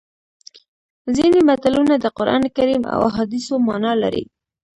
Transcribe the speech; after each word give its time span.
ځینې 1.15 1.39
متلونه 1.49 1.93
د 1.99 2.05
قرانکریم 2.17 2.83
او 2.93 2.99
احادیثو 3.09 3.53
مانا 3.67 3.91
لري 4.03 4.23